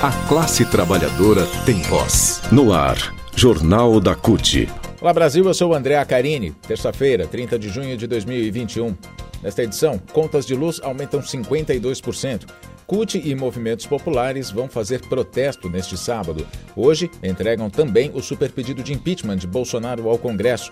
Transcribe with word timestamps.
A 0.00 0.12
classe 0.28 0.64
trabalhadora 0.64 1.44
tem 1.66 1.82
voz. 1.82 2.40
No 2.52 2.72
ar, 2.72 2.96
Jornal 3.34 3.98
da 3.98 4.14
CUT. 4.14 4.68
Olá 5.00 5.12
Brasil, 5.12 5.44
eu 5.44 5.52
sou 5.52 5.72
o 5.72 5.74
André 5.74 5.96
Acarini. 5.96 6.52
Terça-feira, 6.52 7.26
30 7.26 7.58
de 7.58 7.68
junho 7.68 7.96
de 7.96 8.06
2021. 8.06 8.96
Nesta 9.42 9.64
edição, 9.64 10.00
contas 10.12 10.46
de 10.46 10.54
luz 10.54 10.80
aumentam 10.84 11.20
52%. 11.20 12.46
CUT 12.86 13.20
e 13.24 13.34
movimentos 13.34 13.86
populares 13.86 14.52
vão 14.52 14.68
fazer 14.68 15.00
protesto 15.08 15.68
neste 15.68 15.98
sábado. 15.98 16.46
Hoje, 16.76 17.10
entregam 17.20 17.68
também 17.68 18.12
o 18.14 18.22
superpedido 18.22 18.84
de 18.84 18.92
impeachment 18.92 19.38
de 19.38 19.48
Bolsonaro 19.48 20.08
ao 20.08 20.16
Congresso. 20.16 20.70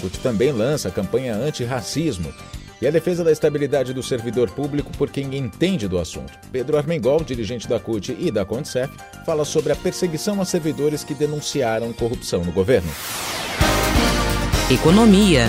CUT 0.00 0.20
também 0.20 0.52
lança 0.52 0.86
a 0.86 0.92
campanha 0.92 1.34
anti-racismo 1.34 2.32
e 2.80 2.86
a 2.86 2.90
defesa 2.90 3.24
da 3.24 3.32
estabilidade 3.32 3.92
do 3.92 4.02
servidor 4.02 4.50
público 4.50 4.90
por 4.96 5.10
quem 5.10 5.36
entende 5.36 5.88
do 5.88 5.98
assunto. 5.98 6.32
Pedro 6.52 6.76
Armengol, 6.76 7.24
dirigente 7.24 7.68
da 7.68 7.80
CUT 7.80 8.16
e 8.18 8.30
da 8.30 8.44
Condicef, 8.44 8.92
fala 9.26 9.44
sobre 9.44 9.72
a 9.72 9.76
perseguição 9.76 10.40
a 10.40 10.44
servidores 10.44 11.02
que 11.02 11.14
denunciaram 11.14 11.92
corrupção 11.92 12.44
no 12.44 12.52
governo. 12.52 12.90
Economia. 14.70 15.46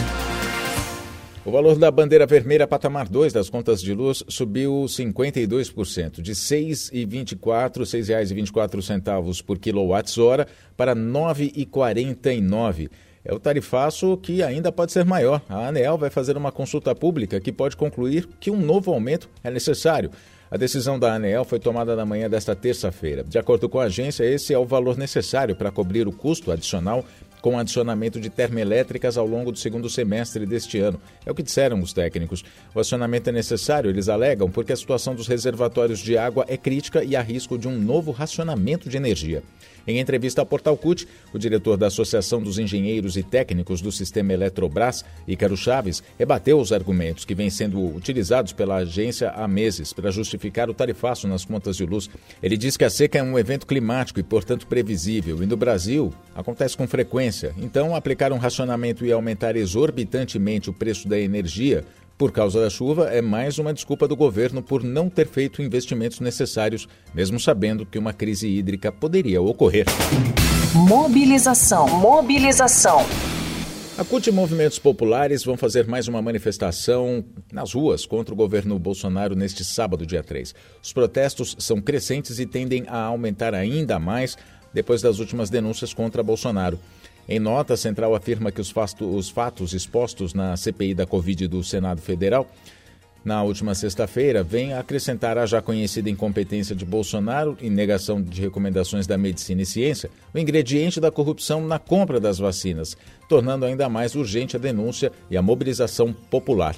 O 1.45 1.51
valor 1.51 1.77
da 1.77 1.89
bandeira 1.89 2.25
vermelha 2.25 2.67
patamar 2.67 3.07
2 3.09 3.33
das 3.33 3.49
contas 3.49 3.81
de 3.81 3.93
luz 3.93 4.23
subiu 4.27 4.85
52%, 4.87 6.21
de 6.21 6.31
R$ 6.31 6.37
6,24, 6.37 7.77
R$ 7.77 7.83
6,24 7.83 9.43
por 9.43 9.57
quilowatt-hora 9.57 10.47
para 10.77 10.93
R$ 10.93 10.99
9,49. 10.99 12.89
É 13.23 13.33
o 13.33 13.39
tarifaço 13.39 14.17
que 14.17 14.41
ainda 14.41 14.71
pode 14.71 14.91
ser 14.91 15.05
maior. 15.05 15.41
A 15.49 15.67
ANEEL 15.67 15.97
vai 15.97 16.09
fazer 16.09 16.37
uma 16.37 16.51
consulta 16.51 16.95
pública 16.95 17.39
que 17.39 17.51
pode 17.51 17.75
concluir 17.75 18.27
que 18.39 18.49
um 18.49 18.57
novo 18.57 18.91
aumento 18.91 19.29
é 19.43 19.51
necessário. 19.51 20.11
A 20.51 20.57
decisão 20.57 20.97
da 20.97 21.13
ANEEL 21.13 21.45
foi 21.45 21.59
tomada 21.59 21.95
na 21.95 22.05
manhã 22.05 22.27
desta 22.27 22.55
terça-feira. 22.55 23.23
De 23.23 23.37
acordo 23.37 23.69
com 23.69 23.79
a 23.79 23.83
agência, 23.83 24.23
esse 24.23 24.51
é 24.51 24.57
o 24.57 24.65
valor 24.65 24.97
necessário 24.97 25.55
para 25.55 25.69
cobrir 25.69 26.07
o 26.07 26.11
custo 26.11 26.51
adicional 26.51 27.05
com 27.41 27.57
adicionamento 27.57 28.19
de 28.19 28.29
termoelétricas 28.29 29.17
ao 29.17 29.25
longo 29.25 29.51
do 29.51 29.57
segundo 29.57 29.89
semestre 29.89 30.45
deste 30.45 30.79
ano. 30.79 30.99
É 31.25 31.31
o 31.31 31.35
que 31.35 31.43
disseram 31.43 31.79
os 31.81 31.93
técnicos. 31.93 32.43
O 32.73 32.79
acionamento 32.79 33.29
é 33.29 33.33
necessário, 33.33 33.89
eles 33.89 34.09
alegam, 34.09 34.49
porque 34.49 34.73
a 34.73 34.77
situação 34.77 35.15
dos 35.15 35.27
reservatórios 35.27 35.99
de 35.99 36.17
água 36.17 36.45
é 36.47 36.57
crítica 36.57 37.03
e 37.03 37.15
há 37.15 37.21
risco 37.21 37.57
de 37.57 37.67
um 37.67 37.77
novo 37.77 38.11
racionamento 38.11 38.89
de 38.89 38.97
energia. 38.97 39.43
Em 39.87 39.99
entrevista 39.99 40.41
ao 40.41 40.45
Portal 40.45 40.77
CUT, 40.77 41.07
o 41.33 41.39
diretor 41.39 41.75
da 41.75 41.87
Associação 41.87 42.41
dos 42.41 42.59
Engenheiros 42.59 43.17
e 43.17 43.23
Técnicos 43.23 43.81
do 43.81 43.91
Sistema 43.91 44.33
Eletrobras, 44.33 45.03
Ícaro 45.27 45.57
Chaves, 45.57 46.03
rebateu 46.17 46.59
os 46.59 46.71
argumentos 46.71 47.25
que 47.25 47.33
vêm 47.33 47.49
sendo 47.49 47.95
utilizados 47.95 48.53
pela 48.53 48.75
agência 48.75 49.31
há 49.31 49.47
meses 49.47 49.91
para 49.91 50.11
justificar 50.11 50.69
o 50.69 50.75
tarifaço 50.75 51.27
nas 51.27 51.43
contas 51.43 51.75
de 51.75 51.85
luz. 51.85 52.09
Ele 52.43 52.55
diz 52.55 52.77
que 52.77 52.85
a 52.85 52.89
seca 52.89 53.17
é 53.17 53.23
um 53.23 53.39
evento 53.39 53.65
climático 53.65 54.19
e, 54.19 54.23
portanto, 54.23 54.67
previsível, 54.67 55.41
e 55.41 55.47
no 55.47 55.57
Brasil 55.57 56.13
acontece 56.35 56.77
com 56.77 56.87
frequência. 56.87 57.28
Então, 57.57 57.95
aplicar 57.95 58.31
um 58.31 58.37
racionamento 58.37 59.05
e 59.05 59.11
aumentar 59.11 59.55
exorbitantemente 59.55 60.69
o 60.69 60.73
preço 60.73 61.07
da 61.07 61.19
energia 61.19 61.85
por 62.17 62.33
causa 62.33 62.59
da 62.59 62.69
chuva, 62.69 63.09
é 63.09 63.21
mais 63.21 63.57
uma 63.59 63.73
desculpa 63.73 64.05
do 64.05 64.13
governo 64.13 64.61
por 64.61 64.83
não 64.83 65.09
ter 65.09 65.25
feito 65.25 65.61
investimentos 65.61 66.19
necessários, 66.19 66.85
mesmo 67.13 67.39
sabendo 67.39 67.85
que 67.85 67.97
uma 67.97 68.11
crise 68.11 68.45
hídrica 68.45 68.91
poderia 68.91 69.41
ocorrer. 69.41 69.85
Mobilização. 70.73 71.87
Mobilização. 71.87 73.05
A 73.97 74.03
CUT 74.03 74.27
e 74.27 74.31
movimentos 74.31 74.79
populares 74.79 75.43
vão 75.43 75.57
fazer 75.57 75.87
mais 75.87 76.07
uma 76.07 76.21
manifestação 76.21 77.23
nas 77.51 77.73
ruas 77.73 78.05
contra 78.05 78.33
o 78.33 78.37
governo 78.37 78.77
Bolsonaro 78.79 79.35
neste 79.35 79.63
sábado, 79.63 80.05
dia 80.05 80.23
3. 80.23 80.53
Os 80.81 80.93
protestos 80.93 81.55
são 81.59 81.81
crescentes 81.81 82.39
e 82.39 82.45
tendem 82.45 82.83
a 82.87 82.97
aumentar 82.97 83.53
ainda 83.53 83.97
mais 83.97 84.37
depois 84.73 85.01
das 85.01 85.19
últimas 85.19 85.49
denúncias 85.49 85.93
contra 85.93 86.23
Bolsonaro. 86.23 86.79
Em 87.31 87.39
nota, 87.39 87.75
a 87.75 87.77
Central 87.77 88.15
afirma 88.15 88.51
que 88.51 88.59
os, 88.59 88.73
os 88.99 89.29
fatos 89.29 89.73
expostos 89.73 90.33
na 90.33 90.57
CPI 90.57 90.95
da 90.95 91.05
Covid 91.05 91.47
do 91.47 91.63
Senado 91.63 92.01
Federal 92.01 92.49
na 93.23 93.43
última 93.43 93.75
sexta-feira, 93.75 94.43
vem 94.43 94.73
acrescentar 94.73 95.37
a 95.37 95.45
já 95.45 95.61
conhecida 95.61 96.09
incompetência 96.09 96.75
de 96.75 96.85
Bolsonaro 96.85 97.57
e 97.61 97.69
negação 97.69 98.21
de 98.21 98.41
recomendações 98.41 99.05
da 99.05 99.17
medicina 99.17 99.61
e 99.61 99.65
ciência, 99.65 100.09
o 100.33 100.39
ingrediente 100.39 100.99
da 100.99 101.11
corrupção 101.11 101.65
na 101.65 101.77
compra 101.77 102.19
das 102.19 102.39
vacinas, 102.39 102.97
tornando 103.27 103.65
ainda 103.65 103.89
mais 103.89 104.15
urgente 104.15 104.55
a 104.55 104.59
denúncia 104.59 105.11
e 105.29 105.35
a 105.35 105.41
mobilização 105.41 106.13
popular. 106.13 106.75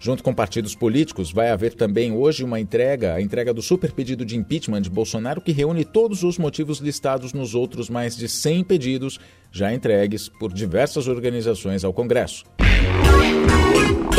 Junto 0.00 0.22
com 0.22 0.32
partidos 0.32 0.76
políticos, 0.76 1.32
vai 1.32 1.50
haver 1.50 1.74
também 1.74 2.12
hoje 2.12 2.44
uma 2.44 2.60
entrega, 2.60 3.14
a 3.14 3.20
entrega 3.20 3.52
do 3.52 3.60
super 3.60 3.92
pedido 3.92 4.24
de 4.24 4.36
impeachment 4.36 4.82
de 4.82 4.90
Bolsonaro, 4.90 5.40
que 5.40 5.50
reúne 5.50 5.84
todos 5.84 6.22
os 6.22 6.38
motivos 6.38 6.78
listados 6.78 7.32
nos 7.32 7.54
outros 7.54 7.90
mais 7.90 8.16
de 8.16 8.28
100 8.28 8.64
pedidos 8.64 9.18
já 9.50 9.72
entregues 9.72 10.28
por 10.28 10.52
diversas 10.52 11.08
organizações 11.08 11.82
ao 11.84 11.92
Congresso. 11.92 12.44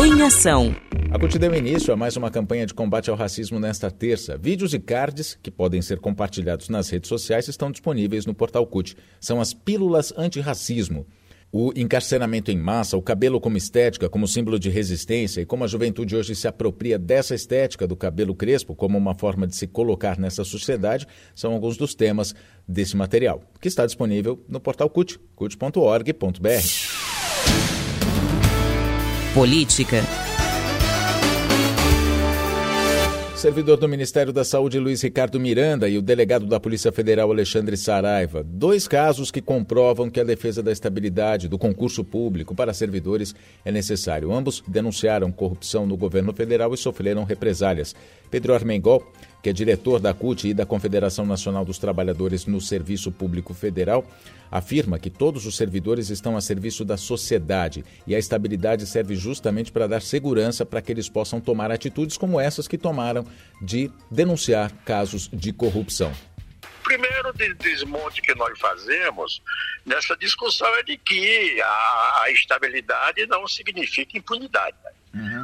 Em 0.04 0.22
ação. 0.22 0.76
A 1.12 1.18
CUT 1.20 1.40
deu 1.40 1.54
início 1.56 1.94
a 1.94 1.98
mais 1.98 2.16
uma 2.16 2.30
campanha 2.30 2.66
de 2.66 2.74
combate 2.74 3.10
ao 3.10 3.16
racismo 3.16 3.60
nesta 3.60 3.90
terça. 3.90 4.38
Vídeos 4.38 4.74
e 4.74 4.80
cards, 4.80 5.38
que 5.42 5.50
podem 5.50 5.82
ser 5.82 6.00
compartilhados 6.00 6.70
nas 6.70 6.90
redes 6.90 7.08
sociais, 7.10 7.48
estão 7.48 7.72
disponíveis 7.72 8.26
no 8.26 8.34
portal 8.34 8.66
CUT. 8.68 8.96
São 9.20 9.42
as 9.42 9.54
pílulas 9.54 10.14
antirracismo. 10.18 11.06
O 11.52 11.72
encarceramento 11.76 12.52
em 12.52 12.58
massa, 12.58 12.96
o 12.96 13.02
cabelo 13.02 13.42
como 13.42 13.58
estética, 13.58 14.08
como 14.08 14.28
símbolo 14.28 14.60
de 14.60 14.70
resistência 14.70 15.42
e 15.42 15.46
como 15.46 15.64
a 15.64 15.68
juventude 15.68 16.16
hoje 16.16 16.36
se 16.36 16.48
apropria 16.48 17.00
dessa 17.00 17.34
estética 17.34 17.88
do 17.88 17.96
cabelo 17.96 18.36
crespo 18.36 18.76
como 18.76 19.00
uma 19.00 19.16
forma 19.16 19.48
de 19.48 19.56
se 19.56 19.66
colocar 19.66 20.20
nessa 20.20 20.44
sociedade, 20.44 21.08
são 21.34 21.52
alguns 21.54 21.76
dos 21.76 21.96
temas 21.96 22.36
desse 22.68 22.96
material, 22.96 23.42
que 23.60 23.68
está 23.68 23.84
disponível 23.84 24.40
no 24.48 24.60
portal 24.60 24.92
CUT, 24.92 25.20
cut.org.br. 25.36 26.14
Política 29.34 30.04
Servidor 33.40 33.78
do 33.78 33.88
Ministério 33.88 34.34
da 34.34 34.44
Saúde 34.44 34.78
Luiz 34.78 35.02
Ricardo 35.02 35.40
Miranda 35.40 35.88
e 35.88 35.98
o 35.98 36.02
delegado 36.02 36.46
da 36.46 36.60
Polícia 36.60 36.92
Federal 36.92 37.32
Alexandre 37.32 37.78
Saraiva. 37.78 38.44
Dois 38.44 38.86
casos 38.86 39.32
que 39.32 39.42
comprovam 39.42 40.10
que 40.10 40.20
a 40.20 40.26
defesa 40.26 40.62
da 40.62 40.74
estabilidade 40.74 41.48
do 41.48 41.58
concurso 41.58 42.04
público 42.04 42.54
para 42.54 42.74
servidores 42.74 43.34
é 43.64 43.72
necessário. 43.72 44.34
Ambos 44.34 44.62
denunciaram 44.68 45.32
corrupção 45.32 45.88
no 45.88 45.96
governo 45.96 46.34
federal 46.34 46.74
e 46.74 46.78
sofreram 46.78 47.24
represálias. 47.24 47.96
Pedro 48.30 48.54
Armengol, 48.54 49.10
que 49.42 49.50
é 49.50 49.54
diretor 49.54 50.00
da 50.00 50.14
CUT 50.14 50.50
e 50.50 50.54
da 50.54 50.66
Confederação 50.66 51.26
Nacional 51.26 51.64
dos 51.64 51.78
Trabalhadores 51.78 52.46
no 52.46 52.60
Serviço 52.60 53.12
Público 53.12 53.54
Federal, 53.54 54.06
afirma 54.52 55.00
que 55.00 55.10
todos 55.10 55.46
os 55.46 55.56
servidores 55.56 56.10
estão 56.10 56.36
a 56.36 56.42
serviço 56.42 56.84
da 56.84 56.98
sociedade 56.98 57.86
e 58.06 58.16
a 58.16 58.20
estabilidade 58.20 58.86
serve 58.86 59.16
justamente 59.16 59.72
para 59.72 59.88
dar 59.88 60.02
segurança 60.02 60.66
para 60.66 60.82
que 60.82 60.92
eles 60.92 61.08
possam 61.08 61.40
tomar 61.40 61.72
atitudes 61.72 62.18
como 62.18 62.40
essas 62.40 62.68
que 62.68 62.78
tomaram 62.78 63.26
de 63.62 63.92
denunciar 64.12 64.72
casos 64.86 65.30
de 65.32 65.54
corrupção 65.54 66.12
primeiro 66.90 67.32
desmonte 67.60 68.20
que 68.20 68.34
nós 68.34 68.58
fazemos 68.60 69.44
nessa 69.86 70.18
discussão 70.18 70.68
é 70.76 70.82
de 70.82 70.98
que 70.98 71.62
a, 71.62 72.32
estabilidade 72.32 73.28
não 73.28 73.48
significa 73.48 74.18
impunidade. 74.18 74.76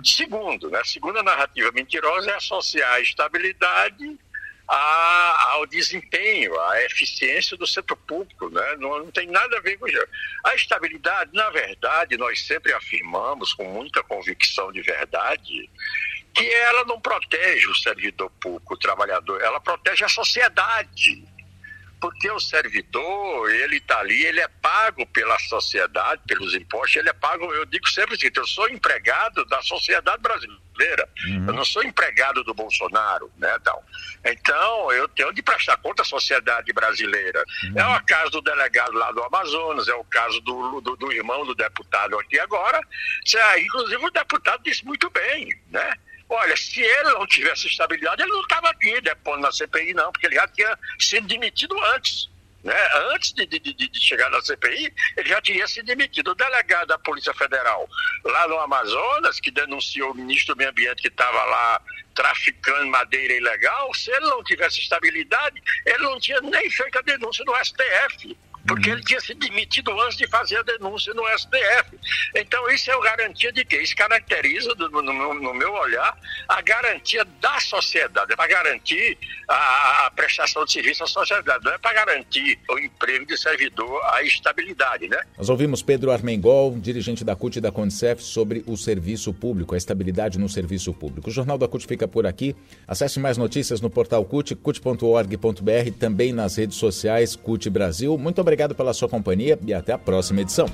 Segundo, 0.05 0.69
né, 0.69 0.79
a 0.79 0.85
segunda 0.85 1.23
narrativa 1.23 1.71
mentirosa 1.71 2.29
é 2.29 2.35
associar 2.35 2.93
a 2.93 2.99
estabilidade 2.99 4.19
a, 4.67 5.53
ao 5.53 5.65
desempenho, 5.65 6.59
à 6.59 6.83
eficiência 6.83 7.57
do 7.57 7.65
setor 7.65 7.97
público. 7.97 8.49
Né? 8.49 8.75
Não, 8.77 8.99
não, 8.99 9.11
tem 9.11 9.27
nada 9.27 9.57
a 9.57 9.61
ver 9.61 9.77
com 9.77 9.87
isso. 9.87 10.07
A 10.43 10.53
estabilidade, 10.53 11.31
na 11.33 11.49
verdade, 11.49 12.17
nós 12.17 12.45
sempre 12.45 12.71
afirmamos 12.73 13.53
com 13.53 13.65
muita 13.65 14.03
convicção 14.03 14.71
de 14.71 14.81
verdade 14.81 15.69
que 16.33 16.45
ela 16.53 16.83
não 16.83 16.99
protege 16.99 17.67
o 17.67 17.75
servidor 17.75 18.29
público, 18.41 18.73
o 18.73 18.77
trabalhador, 18.77 19.41
ela 19.41 19.59
protege 19.59 20.03
a 20.03 20.09
sociedade 20.09 21.23
porque 22.05 22.29
o 22.29 22.39
servidor, 22.39 23.49
ele 23.49 23.77
está 23.77 23.97
ali, 23.97 24.25
ele 24.25 24.39
é 24.39 24.47
pago 24.47 25.07
pela 25.07 25.39
sociedade, 25.39 26.21
pelos 26.27 26.53
impostos, 26.53 26.97
ele 26.97 27.09
é 27.09 27.13
pago, 27.13 27.51
eu 27.51 27.65
digo 27.65 27.87
sempre 27.89 28.13
o 28.13 28.19
seguinte, 28.19 28.37
eu 28.37 28.45
sou 28.45 28.69
empregado 28.69 29.43
da 29.45 29.59
sociedade 29.63 30.21
brasileira, 30.21 31.09
uhum. 31.25 31.47
eu 31.47 31.53
não 31.53 31.65
sou 31.65 31.83
empregado 31.83 32.43
do 32.43 32.53
Bolsonaro, 32.53 33.31
né, 33.39 33.57
então, 33.59 33.81
então 34.23 34.91
eu 34.91 35.07
tenho 35.07 35.33
de 35.33 35.41
prestar 35.41 35.77
conta 35.77 36.03
à 36.03 36.05
sociedade 36.05 36.71
brasileira. 36.73 37.43
Uhum. 37.63 37.79
É 37.79 37.97
o 37.97 38.05
caso 38.05 38.29
do 38.29 38.41
delegado 38.41 38.93
lá 38.93 39.11
do 39.11 39.23
Amazonas, 39.23 39.87
é 39.87 39.95
o 39.95 40.03
caso 40.03 40.39
do, 40.41 40.81
do, 40.81 40.95
do 40.95 41.11
irmão 41.11 41.43
do 41.43 41.55
deputado 41.55 42.19
aqui 42.19 42.39
agora, 42.39 42.79
inclusive 43.57 44.05
o 44.05 44.11
deputado 44.11 44.61
disse 44.61 44.85
muito 44.85 45.09
bem, 45.09 45.49
né, 45.71 45.91
Olha, 46.27 46.57
se 46.57 46.81
ele 46.81 47.11
não 47.11 47.27
tivesse 47.27 47.67
estabilidade, 47.67 48.21
ele 48.21 48.31
não 48.31 48.41
estava 48.41 48.69
aqui 48.69 48.99
depondo 49.01 49.41
na 49.41 49.51
CPI, 49.51 49.93
não, 49.93 50.11
porque 50.11 50.25
ele 50.25 50.35
já 50.35 50.47
tinha 50.47 50.77
sido 50.99 51.27
demitido 51.27 51.75
antes. 51.93 52.29
né? 52.63 52.75
Antes 53.13 53.31
de, 53.31 53.45
de, 53.45 53.59
de, 53.59 53.99
chegar 53.99 54.29
na 54.31 54.41
CPI, 54.41 54.91
ele 55.17 55.29
já 55.29 55.39
tinha 55.41 55.67
se 55.67 55.83
demitido. 55.83 56.31
O 56.31 56.35
delegado 56.35 56.87
da 56.87 56.97
Polícia 56.97 57.33
Federal 57.33 57.87
lá 58.23 58.47
no 58.47 58.59
Amazonas, 58.59 59.39
que 59.39 59.51
denunciou 59.51 60.11
o 60.11 60.15
ministro 60.15 60.55
do 60.55 60.57
Meio 60.57 60.71
Ambiente 60.71 61.01
que 61.01 61.09
estava 61.09 61.43
lá 61.43 61.81
traficando 62.15 62.87
madeira 62.87 63.33
ilegal, 63.33 63.93
se 63.93 64.09
ele 64.09 64.25
não 64.25 64.43
tivesse 64.43 64.79
estabilidade, 64.79 65.61
ele 65.85 65.99
não 65.99 66.19
tinha 66.19 66.41
nem 66.41 66.69
feito 66.71 66.97
a 66.97 67.01
denúncia 67.01 67.45
no 67.45 67.53
STF 67.63 68.35
porque 68.67 68.89
ele 68.89 69.01
tinha 69.03 69.19
se 69.19 69.33
demitido 69.35 69.91
antes 70.01 70.17
de 70.17 70.27
fazer 70.27 70.57
a 70.57 70.63
denúncia 70.63 71.13
no 71.13 71.23
STF. 71.37 71.97
Então, 72.35 72.67
isso 72.71 72.89
é 72.89 72.93
a 72.93 72.99
garantia 72.99 73.51
de 73.51 73.63
quê? 73.63 73.81
Isso 73.81 73.95
caracteriza, 73.95 74.73
no, 74.75 75.01
no, 75.01 75.33
no 75.33 75.53
meu 75.53 75.73
olhar, 75.73 76.17
a 76.47 76.61
garantia 76.61 77.25
da 77.39 77.59
sociedade, 77.59 78.33
é 78.33 78.35
para 78.35 78.47
garantir 78.47 79.17
a, 79.47 80.05
a, 80.07 80.11
prestação 80.11 80.65
de 80.65 80.71
serviço 80.71 81.03
à 81.03 81.07
sociedade, 81.07 81.63
não 81.63 81.73
é 81.73 81.77
para 81.77 81.93
garantir 81.93 82.57
o 82.69 82.79
emprego 82.79 83.25
de 83.25 83.37
servidor, 83.37 84.01
a 84.05 84.23
estabilidade, 84.23 85.07
né? 85.07 85.21
Nós 85.37 85.49
ouvimos 85.49 85.83
Pedro 85.83 86.11
Armengol, 86.11 86.75
dirigente 86.77 87.23
da 87.23 87.35
CUT 87.35 87.57
e 87.57 87.61
da 87.61 87.71
Condicef, 87.71 88.21
sobre 88.21 88.63
o 88.65 88.75
serviço 88.75 89.33
público, 89.33 89.75
a 89.75 89.77
estabilidade 89.77 90.39
no 90.39 90.49
serviço 90.49 90.93
público. 90.93 91.29
O 91.29 91.33
Jornal 91.33 91.57
da 91.57 91.67
CUT 91.67 91.85
fica 91.85 92.07
por 92.07 92.25
aqui. 92.25 92.55
Acesse 92.87 93.19
mais 93.19 93.37
notícias 93.37 93.79
no 93.79 93.89
portal 93.89 94.25
CUT, 94.25 94.55
cut.org.br, 94.55 95.91
também 95.99 96.33
nas 96.33 96.55
redes 96.55 96.77
sociais 96.77 97.35
CUT 97.35 97.69
Brasil. 97.69 98.17
Muito 98.17 98.41
obrigado 98.41 98.54
obrigado 98.55 98.73
pela 98.73 98.93
sua 98.93 99.09
companhia 99.09 99.59
e 99.65 99.73
até 99.73 99.91
a 99.91 99.97
próxima 99.97 100.39
edição. 100.39 100.67